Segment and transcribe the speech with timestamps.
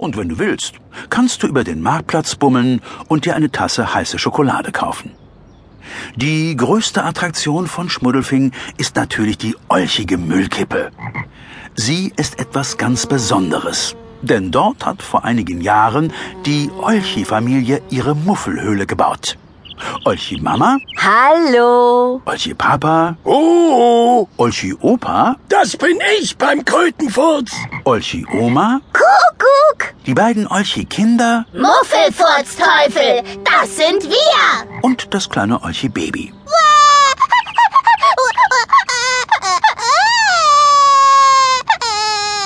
[0.00, 0.72] Und wenn du willst,
[1.10, 5.10] kannst du über den Marktplatz bummeln und dir eine Tasse heiße Schokolade kaufen.
[6.16, 10.90] Die größte Attraktion von Schmuddelfing ist natürlich die olchige Müllkippe.
[11.74, 16.14] Sie ist etwas ganz Besonderes, denn dort hat vor einigen Jahren
[16.46, 19.36] die Olchi-Familie ihre Muffelhöhle gebaut.
[20.06, 22.22] Olchi Mama, Hallo.
[22.24, 27.50] Olchi Papa, Oh, Olchi Opa, das bin ich beim Krötenfurz.
[27.84, 29.39] Olchi Oma, Kuckuck.
[30.10, 34.82] Die beiden Olchi Kinder Muffelfurzteufel, das sind wir.
[34.82, 36.34] und das kleine Olchi Baby.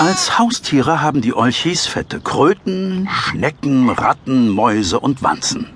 [0.00, 5.70] Als Haustiere haben die Olchis fette Kröten, Schnecken, Ratten, Mäuse und Wanzen.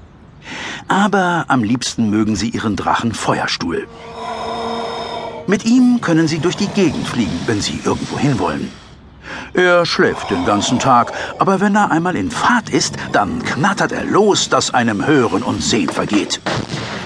[0.89, 3.87] Aber am liebsten mögen sie ihren Drachen Feuerstuhl.
[5.47, 8.73] Mit ihm können sie durch die Gegend fliegen, wenn sie irgendwo hinwollen.
[9.57, 14.05] Er schläft den ganzen Tag, aber wenn er einmal in Fahrt ist, dann knattert er
[14.05, 16.41] los, dass einem Hören und Sehen vergeht.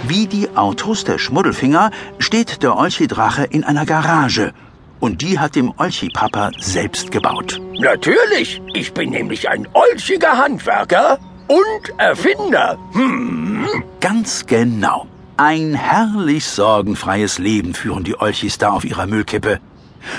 [0.08, 4.52] Wie die Autos der Schmuddelfinger steht der Olchi-Drache in einer Garage.
[4.98, 7.60] Und die hat dem Olchi-Papa selbst gebaut.
[7.78, 12.76] Natürlich, ich bin nämlich ein olchiger Handwerker und Erfinder.
[12.92, 13.66] Hm,
[14.00, 15.06] Ganz genau.
[15.36, 19.60] Ein herrlich sorgenfreies Leben führen die Olchis da auf ihrer Müllkippe.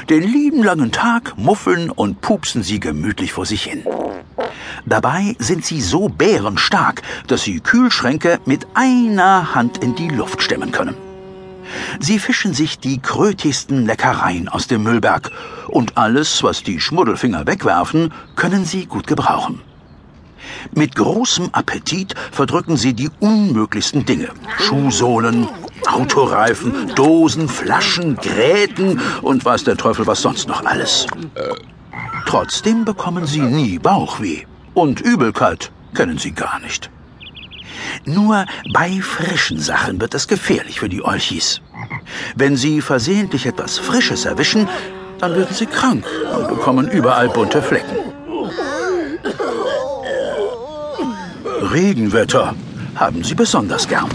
[0.09, 3.83] Den lieben langen Tag muffeln und pupsen sie gemütlich vor sich hin.
[4.85, 10.71] Dabei sind sie so bärenstark, dass sie Kühlschränke mit einer Hand in die Luft stemmen
[10.71, 10.95] können.
[11.99, 15.31] Sie fischen sich die krötigsten Leckereien aus dem Müllberg
[15.67, 19.61] und alles, was die Schmuddelfinger wegwerfen, können sie gut gebrauchen.
[20.75, 24.29] Mit großem Appetit verdrücken sie die unmöglichsten Dinge.
[24.57, 25.47] Schuhsohlen,
[25.93, 31.07] Autoreifen, Dosen, Flaschen, Gräten und weiß der Teufel was sonst noch alles.
[32.25, 34.43] Trotzdem bekommen sie nie Bauchweh.
[34.73, 36.89] Und Übelkeit kennen sie gar nicht.
[38.05, 41.61] Nur bei frischen Sachen wird es gefährlich für die Olchis.
[42.35, 44.67] Wenn sie versehentlich etwas Frisches erwischen,
[45.19, 46.05] dann werden sie krank
[46.35, 47.97] und bekommen überall bunte Flecken.
[51.73, 52.55] Regenwetter
[52.95, 54.09] haben sie besonders gern.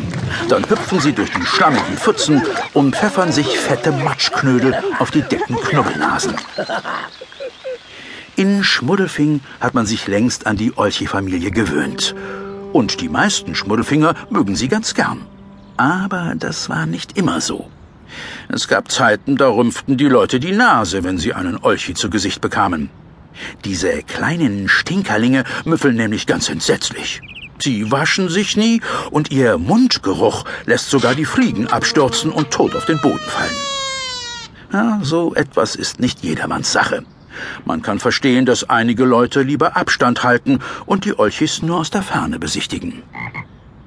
[0.48, 2.42] Dann hüpfen sie durch die schlammigen Pfützen
[2.74, 6.34] und pfeffern sich fette Matschknödel auf die dicken Knubbelnasen.
[8.36, 12.14] In Schmuddelfing hat man sich längst an die Olchi-Familie gewöhnt.
[12.72, 15.22] Und die meisten Schmuddelfinger mögen sie ganz gern.
[15.76, 17.70] Aber das war nicht immer so.
[18.48, 22.40] Es gab Zeiten, da rümpften die Leute die Nase, wenn sie einen Olchi zu Gesicht
[22.40, 22.90] bekamen.
[23.64, 27.20] Diese kleinen Stinkerlinge müffeln nämlich ganz entsetzlich.
[27.58, 28.80] Sie waschen sich nie
[29.10, 33.56] und ihr Mundgeruch lässt sogar die Fliegen abstürzen und tot auf den Boden fallen.
[34.72, 37.04] Ja, so etwas ist nicht jedermanns Sache.
[37.64, 42.02] Man kann verstehen, dass einige Leute lieber Abstand halten und die Olchis nur aus der
[42.02, 43.02] Ferne besichtigen.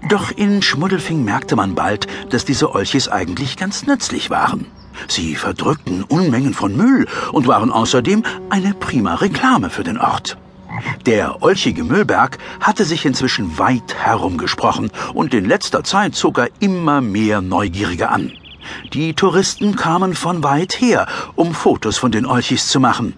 [0.07, 4.65] Doch in Schmuddelfing merkte man bald, dass diese Olchis eigentlich ganz nützlich waren.
[5.07, 10.37] Sie verdrückten Unmengen von Müll und waren außerdem eine prima Reklame für den Ort.
[11.05, 17.01] Der olchige Müllberg hatte sich inzwischen weit herumgesprochen und in letzter Zeit zog er immer
[17.01, 18.31] mehr Neugierige an.
[18.93, 23.15] Die Touristen kamen von weit her, um Fotos von den Olchis zu machen.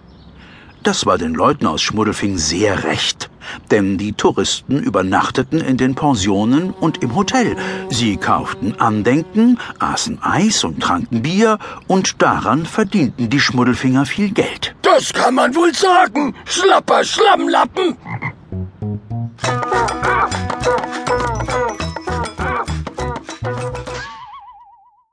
[0.82, 3.30] Das war den Leuten aus Schmuddelfing sehr recht,
[3.70, 7.56] denn die Touristen übernachteten in den Pensionen und im Hotel.
[7.88, 14.74] Sie kauften Andenken, aßen Eis und tranken Bier und daran verdienten die Schmuddelfinger viel Geld.
[14.94, 16.34] Das kann man wohl sagen.
[16.44, 17.96] Schlapper Schlammlappen.